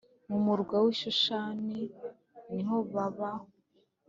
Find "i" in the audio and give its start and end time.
0.93-0.95